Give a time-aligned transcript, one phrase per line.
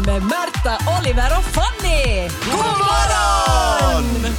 [0.00, 2.28] Morgonpodden med Märta, Oliver och Fanny!
[2.44, 4.34] God morgon!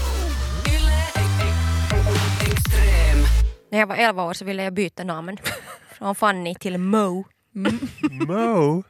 [3.71, 5.37] När jag var 11 år så ville jag byta namn
[5.97, 7.23] från Fanny till Mo.
[8.27, 8.83] Mo?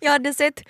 [0.00, 0.60] Jag hade sett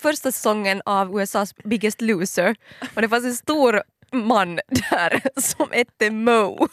[0.00, 2.56] första säsongen av USAs Biggest Loser
[2.94, 3.82] och det fanns en stor
[4.12, 4.56] man
[4.90, 6.68] där som hette Mo.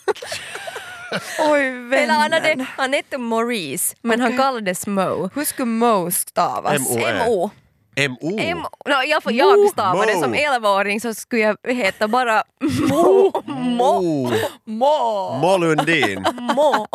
[1.39, 2.65] Oj Eller han, hade, vännen.
[2.77, 5.29] han hette Maurice men han kallades Mo.
[5.35, 6.95] Hur skulle Mo stavas?
[6.97, 7.49] M-O.
[7.95, 8.37] M-O.
[8.39, 12.43] M- no, jag, får, jag stavade som 11-åring så skulle jag heta bara
[12.89, 13.31] Mo.
[13.45, 13.53] Mo.
[13.63, 14.31] Mo.
[14.65, 15.37] Mo!
[15.41, 16.25] Mo Lundin.
[16.55, 16.87] Mo.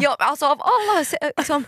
[0.00, 1.04] Ja, alltså av alla
[1.36, 1.64] liksom,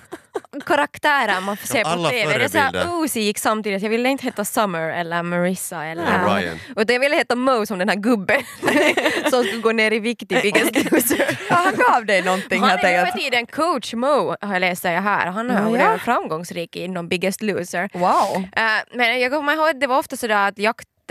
[0.66, 3.02] karaktärer man får se på TV, det är såhär.
[3.04, 6.58] Uzi gick samtidigt, jag ville inte heta Summer eller Marissa eller Eller Ryan.
[6.76, 8.42] Utan jag ville heta Mo som den här gubben
[9.30, 11.38] som skulle gå ner i vikt i Biggest Loser.
[11.48, 13.16] Ja, han gav dig någonting Han är enkelt.
[13.24, 15.26] tiden coach Mo har jag läst här.
[15.26, 15.88] Han har Ja.
[15.88, 17.88] varit framgångsrik inom Biggest Loser.
[17.92, 18.44] Wow.
[18.56, 18.62] Eh,
[18.94, 20.58] men jag kommer ihåg att det var ofta sådär att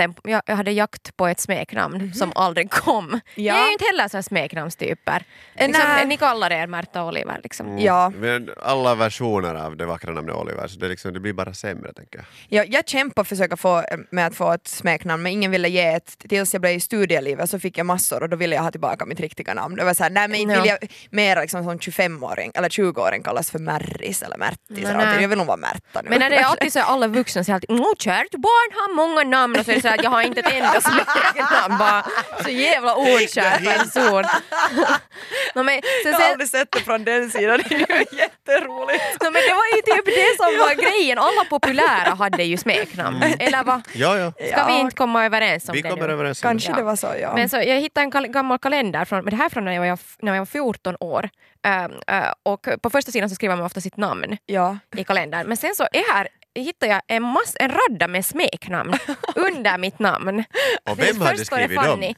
[0.04, 3.20] jakten, jag jag hade jakt på ett smeknamn som aldrig kom.
[3.36, 3.44] Ja.
[3.44, 5.24] Jag är ju inte heller så smeknamnstyper.
[5.56, 6.06] Eh, Liksom, nej.
[6.08, 7.80] ni kallar er Märta Oliver liksom.
[7.80, 8.10] Ja.
[8.16, 11.94] Men alla versioner av det vackra namnet Oliver, så det, liksom, det blir bara sämre
[11.94, 12.26] tänker jag.
[12.66, 15.70] Jag, jag kämpade för att försöka få med att få ett smeknamn men ingen ville
[15.70, 16.18] ge ett.
[16.30, 19.06] Tills jag blev i studielivet så fick jag massor och då ville jag ha tillbaka
[19.06, 19.76] mitt riktiga namn.
[19.76, 20.62] Det var såhär, nej men inte Ja.
[20.62, 25.22] vill jag mer liksom som 25-åring eller 20-åring kallas för Märris eller någonting.
[25.22, 26.10] Jag vill nog vara Märta nu.
[26.10, 29.24] Men när det är alltid så alla vuxna säger alltid "Åh, kärt barn har många
[29.24, 32.06] namn och så är det så att jag har inte ett enda smeknamn bara
[32.44, 34.24] så jävla ordkär person.
[35.56, 39.04] no, men, sen, jag har aldrig sett det från den sidan, det är ju jätteroligt.
[39.22, 43.24] no, men det var ju typ det som var grejen, alla populära hade ju smeknamn.
[43.40, 43.82] Eller vad?
[43.94, 44.32] Ja, ja.
[44.32, 44.68] Ska Ja.
[44.68, 46.14] vi inte komma överens om Vi det kommer nu?
[46.14, 46.76] överens Kanske Ja.
[46.76, 47.34] det var så ja.
[47.36, 49.72] Men så jag hittade en kal- gammal kalender, från, men det här är från när
[49.74, 51.30] jag var, när jag var 14 år.
[51.66, 54.78] Ehm, eh, och på första sidan så skriver man ofta sitt namn ja.
[54.98, 55.48] i kalendern.
[55.48, 56.28] Men sen så är här
[56.62, 58.94] hittade jag en, mass, en radda med smeknamn
[59.36, 60.44] under mitt namn.
[60.90, 62.14] Och vem hade Först står det skrivit dem?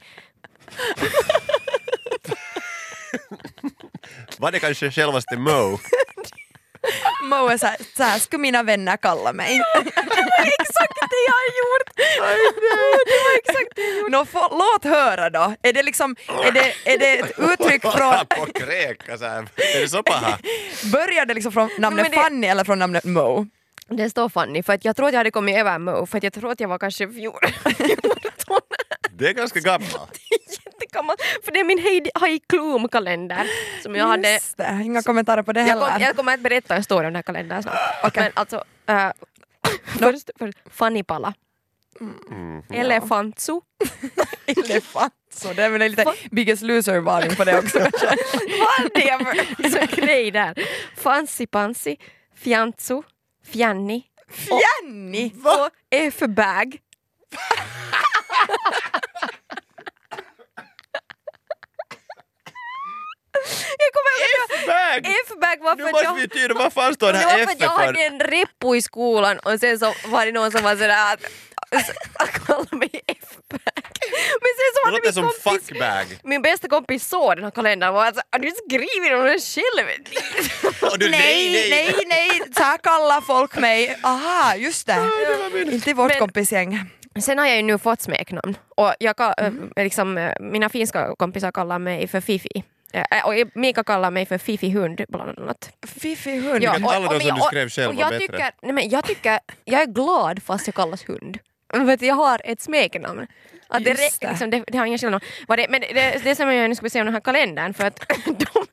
[4.38, 5.78] Var det kanske självaste Mo?
[7.24, 9.60] Mo är såhär, så här skulle mina vänner kalla mig.
[10.60, 11.90] Exakt det jag har gjort!
[13.06, 14.10] det var exakt det jag gjorde.
[14.10, 15.54] Nå, få, låt höra då.
[15.62, 19.48] Är det liksom, är det, är det ett uttryck från, på kräka så här.
[19.76, 20.38] Är det så paha?
[20.92, 23.46] börjar det liksom från namnet det- Fanny eller från namnet Mo?
[23.96, 26.24] Det står Fanny, för att jag tror att jag hade kommit över Mo, för att
[26.24, 27.40] jag tror att jag var kanske 14.
[29.16, 30.20] Det är ganska gammalt.
[30.64, 31.16] Jättegammal.
[31.44, 33.46] För det är min Heidi Heidi Klum-kalender
[33.82, 35.90] som jag hade Just det, inga kommentarer på det Jag, heller.
[35.90, 38.14] kom, jag kommer att berätta en story om den här kalendern snart.
[38.16, 39.10] Men alltså, äh,
[39.84, 41.34] först, först Fannipala.
[42.00, 42.62] Mm.
[42.70, 43.60] Elefantsu.
[44.46, 45.12] Elefant.
[45.34, 47.78] Så det är väl lite Biggest Loser-varning på det också.
[47.78, 47.88] Vad
[48.78, 49.20] hade jag
[49.72, 50.54] för grej där?
[50.96, 51.96] Fancy Pansy,
[52.36, 53.02] Fjantsu,
[53.44, 54.04] Fjanni
[54.82, 55.32] Jenny!
[55.44, 56.78] och F-bag.
[63.78, 65.12] jag kommer ihåg Bag!
[65.26, 67.38] F-bag var Nu för måste jag vi tyda, vad fan står det Det var här
[67.38, 67.86] för F att jag för?
[67.86, 71.20] hade en reppo i skolan och sen så var det någon som var sådär att,
[72.14, 73.60] att kalla mig F-bag.
[74.42, 76.06] Men sen så Det hade låter min som kompis, fuckbag.
[76.22, 79.38] min bästa kompis såg den här kalendern och var alltså, har du skrivit om dig
[79.40, 79.88] själv?
[80.92, 83.98] Och du, Nej, nej, nej, så här kallar folk mig.
[84.02, 85.10] Aha, just det.
[85.72, 86.80] Inte i vårt Men- kompisgäng.
[87.20, 89.34] Sen har jag ju nu fått smeknamn och jag, ka-
[89.76, 92.64] äh, liksom, äh, mina finska kompisar kallar mig för Fifi.
[92.92, 95.70] Äh, och Mika kallar mig för Fifi hund bland annat.
[95.86, 96.62] Fiffig hund.
[96.62, 96.70] Ja.
[96.70, 97.26] alla de men som
[97.82, 101.38] jag- och jag tycker, nej men jag tycker, jag är glad fast jag kallas hund.
[101.72, 103.26] För att jag har ett smeknamn.
[103.68, 104.28] Att det, det.
[104.28, 105.24] liksom, det, det har ingen skillnad.
[105.48, 107.84] Vad det, men det, det som jag nu ska säga om den här kalendern för
[107.86, 107.96] att
[108.26, 108.66] de,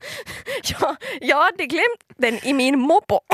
[0.63, 3.19] jag, jag hade glömt den i min moppo.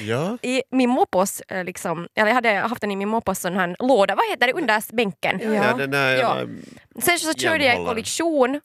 [0.00, 0.38] Ja.
[0.42, 3.76] I min moppos, eh, liksom, eller jag hade haft den i min moppos sån här
[3.78, 5.40] låda, vad heter det, under bänken.
[5.42, 5.52] Ja.
[5.54, 6.38] Ja, den där Ja.
[6.38, 6.54] jävla...
[6.98, 7.94] Sen så körde jag en Jämnhållare.
[7.94, 8.60] kollision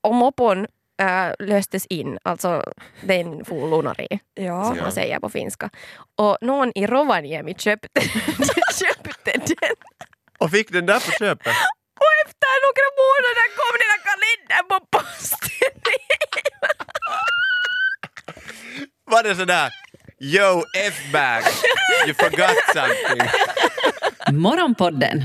[0.00, 0.66] och moppon
[1.02, 2.62] äh, löstes in, alltså
[3.00, 4.64] den for lunari Ja.
[4.64, 5.70] som man säger på finska.
[6.18, 8.00] Och någon i Rovaniemi köpte,
[8.80, 9.40] köpte den.
[10.38, 11.56] Och fick den där på köpet.
[12.02, 15.92] Och efter några månader kom den här kalendern på posten.
[19.04, 19.70] Var det sådär
[20.20, 21.42] Yo F-bag,
[22.06, 23.28] you forgot something.
[24.40, 25.24] Morgonpodden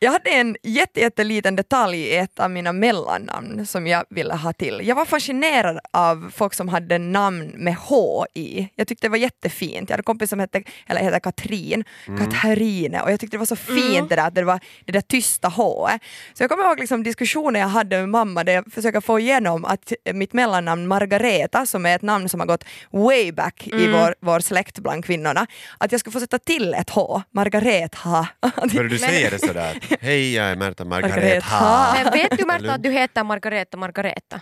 [0.00, 4.52] Jag hade en jätte, jätteliten detalj i ett av mina mellannamn som jag ville ha
[4.52, 4.80] till.
[4.84, 8.68] Jag var fascinerad av folk som hade namn med H i.
[8.74, 9.90] Jag tyckte det var jättefint.
[9.90, 11.84] Jag hade en kompis som hette, eller heter Katrin,
[12.18, 15.00] Katarine och jag tyckte det var så fint det där att det var det där
[15.00, 15.88] tysta H.
[16.34, 19.64] Så jag kommer ihåg liksom diskussioner jag hade med mamma där jag försöker få igenom
[19.64, 24.14] att mitt mellannamn Margareta som är ett namn som har gått way back i vår,
[24.20, 25.46] vår släkt bland kvinnorna,
[25.78, 28.28] att jag skulle få sätta till ett H, Margareta.
[28.72, 29.80] Börjar du säga det sådär?
[30.00, 31.94] Hej, jag är Märta Margareta.
[31.94, 34.40] Men vet du Märta att du heter Margareta Margareta?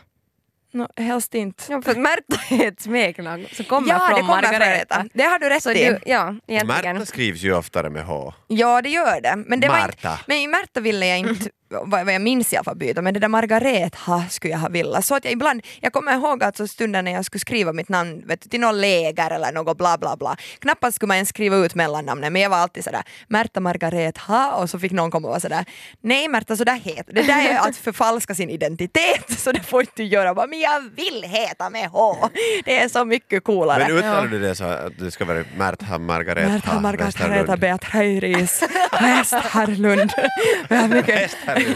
[0.73, 1.65] No, helst inte.
[1.69, 4.95] Ja, för Märta är ett smeknamn som kommer ja, från det kommer Margareta.
[4.95, 5.85] från Det har du rätt Så i.
[5.85, 6.97] du, ja, egentligen.
[6.97, 8.33] Märta skrivs ju oftare med H.
[8.47, 9.37] Ja, det gör det.
[9.47, 9.91] Men, det var Marta.
[10.13, 13.15] inte, men i Märta ville jag inte, vad jag minns i alla fall byta, men
[13.15, 15.05] det där Margareta skulle jag ha velat.
[15.05, 17.89] Så att jag ibland, jag kommer ihåg att så stunden när jag skulle skriva mitt
[17.89, 20.37] namn vet du, till någon läger eller något bla bla bla.
[20.59, 24.71] Knappast skulle man ens skriva ut mellannamnet men jag var alltid sådär Märta Margareta och
[24.71, 25.65] så fick någon komma och vara sådär
[26.01, 27.23] Nej Märta så där heter det.
[27.23, 30.35] där är att förfalska sin identitet så det får inte du göra.
[30.35, 32.17] Bara, men jag vill heta med H.
[32.65, 33.85] Det är så mycket coolare.
[33.89, 37.61] Men uttalar du det så att det ska vara Märta Margareta Märta Margareta Westerlund?
[37.61, 38.63] Beatrice
[38.93, 40.13] mycket- Hästherrlund.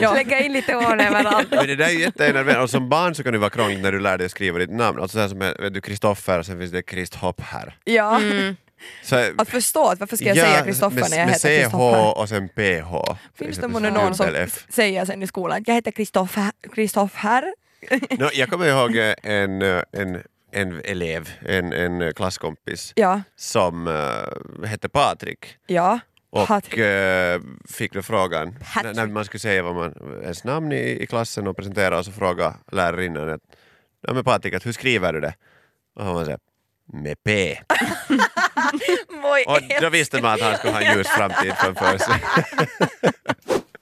[0.00, 0.15] Ja.
[0.15, 1.50] Lägga in lite hål överallt.
[1.50, 3.93] Men det där är ju jätteenerverande och som barn så kan det vara krångligt när
[3.93, 5.00] du lär dig att skriva ditt namn.
[5.00, 7.77] Alltså så här som är- vet du Kristoffer och sen finns det Kristhopp här.
[7.85, 8.56] Ja, Mm.
[9.03, 11.62] Så, att förstå att varför ska jag säga Kristoffer med, när jag med heter CH
[11.62, 12.19] Kristoffer?
[12.19, 13.17] och sen PH.
[13.38, 14.65] Finns det exempel någon som F.
[14.69, 17.53] säger sen i skolan jag heter Kristoffer, Kristoffer?
[18.19, 20.23] No, jag kommer ihåg eh, en, eh, en,
[20.53, 25.99] en elev, en, en klasskompis Ja, som uh, hette Patrik ja.
[26.31, 28.97] Och eh, fick då frågan Patrick.
[28.97, 32.12] när man skulle säga vad man, ens namn i, i klassen och presentera och så
[32.12, 33.41] fråga lärarinnan att,
[34.00, 35.35] ja, men Patrik, att hur skriver du det?
[35.94, 36.41] Och han var så här,
[36.93, 37.59] med P.
[39.47, 42.23] Och då visste man att han skulle ha en ljus framtid framför sig.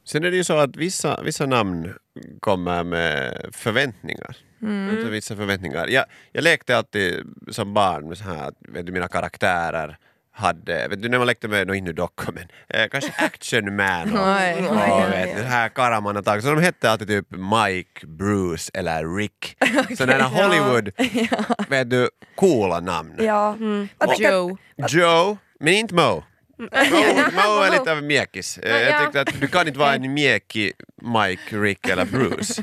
[0.05, 1.95] Sen är det ju så att vissa, vissa namn
[2.41, 4.37] kommer med förväntningar.
[4.63, 5.11] Mm.
[5.11, 5.89] Vissa förväntningar.
[5.89, 9.99] Jag, jag lekte alltid som barn med så här, att, vet du, mina karaktärer
[10.39, 14.13] hade, vet du när man lekte med, no, inte dockor men eh, kanske Action Man
[14.13, 14.27] och, och
[14.77, 16.43] oj, oj, vet, här Karamanatag.
[16.43, 19.57] Så de hette alltid typ Mike, Bruce eller Rick.
[19.99, 20.91] Sådana Hollywood,
[21.69, 23.15] vet du, coola namn.
[23.19, 23.57] Ja.
[23.99, 24.57] Vad tänker- Joe.
[24.89, 26.23] Joe, men inte Mo.
[26.59, 26.67] Mo,
[27.33, 28.59] Mo är lite av en mjäkis.
[28.59, 29.01] Eh, Ja, Jag ja.
[29.05, 32.63] tyckte att du kan inte vara en mjäkig Mike, Rick eller Bruce.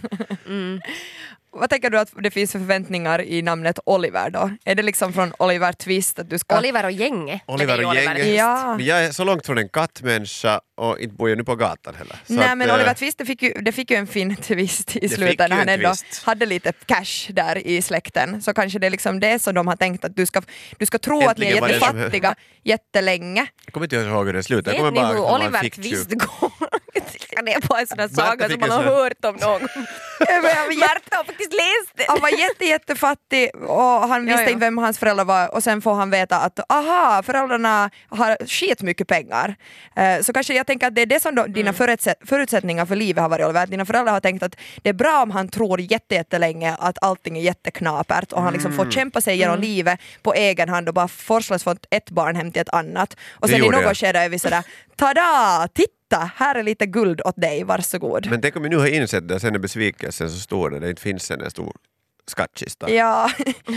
[1.57, 4.49] Vad tänker du att det finns för förväntningar i namnet Oliver då?
[4.65, 6.57] Är det liksom från Oliver Twist att du ska...
[6.57, 7.41] Oliver och gänget.
[7.47, 8.27] Oliver och gänget.
[8.27, 8.79] Ja.
[8.79, 12.15] Jag är så långt från en kattmänniska och inte bor jag nu på gatan heller.
[12.27, 14.35] Så Nej att, men eh, Oliver Twist det fick, ju, det fick ju en fin
[14.41, 16.23] twist i slutet när han ändå twist.
[16.23, 18.41] hade lite cash där i släkten.
[18.41, 20.41] Så kanske det är liksom det som de har tänkt att du ska,
[20.77, 23.47] du ska tro att ni är Äntligen det som- jättefattiga jättelänge.
[23.65, 24.77] Jag kommer inte ihåg hur det slutade.
[24.77, 26.51] Jag Vet kommer ni bara hur ihåg att han Oliver Twist går?
[27.45, 29.61] det är bara en sån där saga som man har hört om någon.
[30.79, 32.09] Märta har faktiskt läst.
[32.09, 34.49] Han var jätte, jättefattig och han visste Ja, ja.
[34.49, 39.07] inte vem hans föräldrar var och sen får han veta att aha, föräldrarna har skitmycket
[39.07, 39.55] pengar.
[39.95, 41.73] Eh, så kanske jag tänker att det är det som då, dina Mm.
[41.73, 44.93] förutsätt, förutsättningar för livet har varit Oliver, att dina föräldrar har tänkt att det är
[44.93, 48.85] bra om han tror jätte, jättelänge att allting är jätteknapert och han liksom Mm.
[48.85, 52.61] får kämpa sig genom livet på egen hand och bara forslas från ett barnhem till
[52.61, 53.17] ett annat.
[53.39, 53.97] Och sen i något jag.
[53.97, 54.63] skede är vi sådär,
[54.95, 58.27] tada, titta, här är lite guld åt dig, varsågod.
[58.29, 60.89] Men tänk om vi nu har insett det, sen är besvikelsen så stor när det
[60.89, 61.73] inte finns en stor
[62.27, 62.89] skattkista.
[62.89, 63.29] Ja,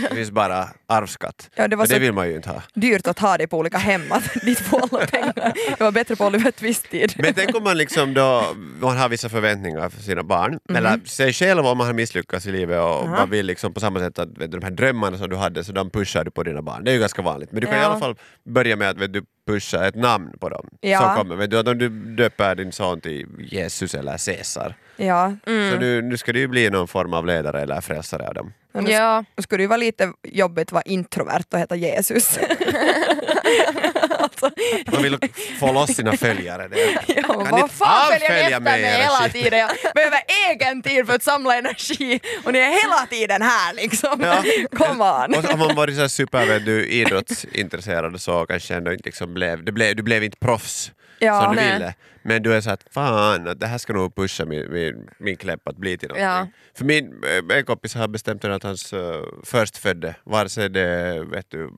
[0.09, 1.49] Det finns bara arvsskatt.
[1.55, 2.61] Ja, det var och det vill man ju inte ha.
[2.73, 5.53] dyrt att ha dig på olika hem, att dit får alla pengar.
[5.77, 7.13] Det var bättre på Oliver Twist-tid.
[7.17, 8.43] Men tänk om man liksom då,
[8.81, 10.75] man har vissa förväntningar för sina barn, Mhm.
[10.75, 13.99] eller sig själv om man har misslyckats i livet och man vill liksom på samma
[13.99, 16.43] sätt att vet du, de här drömmarna som du hade så de pushar du på
[16.43, 16.83] dina barn.
[16.83, 17.51] Det är ju ganska vanligt.
[17.51, 17.85] Men du kan i Ja.
[17.85, 18.15] alla fall
[18.45, 19.23] börja med att vet du,
[19.53, 20.69] pusha ett namn på dem.
[20.81, 20.99] Ja.
[20.99, 21.35] Som kommer.
[21.35, 26.01] Vet du, att om du döper din son till Jesus eller Caesar Ja, så nu,
[26.01, 28.53] nu ska du ju bli någon form av ledare eller frälsare av dem.
[28.71, 29.23] men då Ja.
[29.37, 32.39] sk- skulle det ju vara lite jobbigt att vara introvert och heta Jesus.
[34.91, 35.17] Man vill
[35.59, 36.67] få loss sina följare.
[36.67, 36.97] Det.
[37.15, 39.59] ja, Kan vad fan följer ni efter mig, hela tiden?
[39.59, 44.21] Jag behöver egen tid för att samla energi och ni är hela tiden här liksom.
[44.21, 44.43] Ja.
[44.71, 45.35] Come on.
[45.35, 49.71] Och har man varit så super du, idrottsintresserad så kanske ändå inte liksom blev, det
[49.71, 51.73] blev, du blev inte proffs Ja, som du nej.
[51.73, 51.93] ville.
[52.21, 55.67] Men du är så att fan, det här ska nog pusha min, min, min kläpp
[55.67, 56.25] att bli till någonting.
[56.25, 56.47] Ja.
[56.73, 61.45] För min eh, en kompis har bestämt att hans uh, förstfödde, vare sig det vet
[61.49, 61.69] du,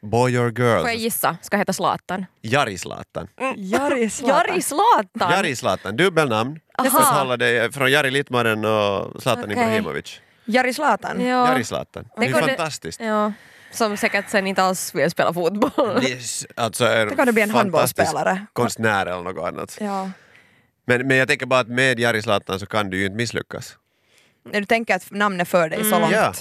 [0.00, 1.36] boy or girl, Får jag gissa?
[1.42, 2.26] Ska heta Zlatan.
[2.42, 3.28] Jari Zlatan.
[3.56, 4.46] Jari Zlatan.
[4.48, 5.30] Jari Zlatan!
[5.32, 6.60] Jari Zlatan, dubbelnamn.
[6.78, 6.90] Aha.
[6.90, 9.52] För att hålla det från Jari Littmanen och Zlatan Okej.
[9.52, 10.20] Ibrahimovic.
[10.44, 11.20] Jari Zlatan.
[11.26, 11.48] Ja.
[11.52, 12.04] Jari Zlatan.
[12.16, 13.00] Det är fantastiskt.
[13.00, 13.32] Ja.
[13.70, 16.00] Som säkert sen inte alls vill spela fotboll.
[16.00, 18.46] Det är s- alltså en Tänk om det blir en handbollsspelare.
[18.52, 19.78] konstnär eller något annat.
[19.80, 20.10] Ja.
[20.86, 23.76] Men, men jag tänker bara att med Jari Zlatan så kan du ju inte misslyckas.
[24.52, 26.00] När du tänker att namnet för dig så Mm.
[26.00, 26.12] långt.
[26.14, 26.32] Ja.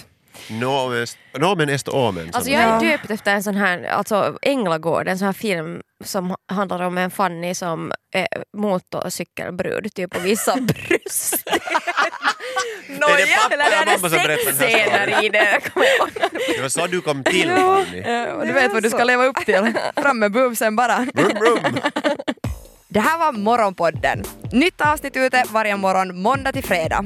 [0.50, 2.30] Nomen, nomen est omen.
[2.34, 6.36] Alltså jag är döpt efter en sån här, alltså Änglagård, en sån här film som
[6.52, 8.28] handlar om en Fanny som är
[8.58, 11.44] motorcykelbrud typ och visar bröst.
[12.90, 15.60] Är det pappa Eller eller är det mamma som berättar den här sexscener i det?
[16.56, 18.02] Det var så du kom till Fanny.
[18.06, 19.74] Ja, och du vet vad du ska leva upp till.
[19.96, 21.08] Fram med boobsen bara.
[21.14, 21.80] Brum, brum.
[22.88, 24.24] Det här var Morgonpodden.
[24.52, 27.06] Nytt avsnitt ute varje morgon måndag till fredag.